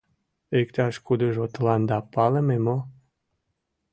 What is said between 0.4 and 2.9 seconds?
Иктаж-кудыжо тыланда палыме мо?